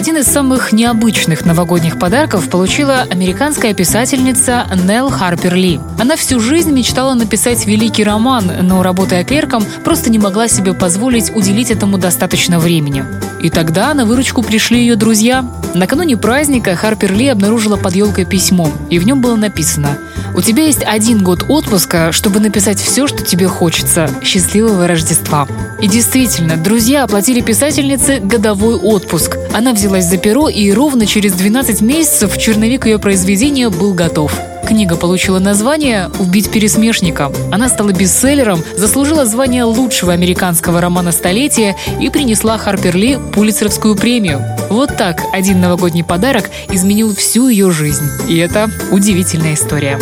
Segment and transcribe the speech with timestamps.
[0.00, 5.78] Один из самых необычных новогодних подарков получила американская писательница Нелл Харпер Ли.
[5.98, 11.30] Она всю жизнь мечтала написать великий роман, но, работая клерком, просто не могла себе позволить
[11.36, 13.04] уделить этому достаточно времени.
[13.42, 15.44] И тогда на выручку пришли ее друзья.
[15.74, 19.98] Накануне праздника Харпер Ли обнаружила под елкой письмо, и в нем было написано
[20.34, 24.10] «У тебя есть один год отпуска, чтобы написать все, что тебе хочется.
[24.22, 25.46] Счастливого Рождества».
[25.80, 29.38] И действительно, друзья оплатили писательнице годовой отпуск.
[29.54, 34.32] Она взялась за перо, и ровно через 12 месяцев черновик ее произведения был готов.
[34.64, 37.32] Книга получила название «Убить пересмешника».
[37.50, 44.40] Она стала бестселлером, заслужила звание лучшего американского романа столетия и принесла Харпер Ли Пулицеровскую премию.
[44.68, 48.08] Вот так один новогодний подарок изменил всю ее жизнь.
[48.28, 49.98] И это удивительная история.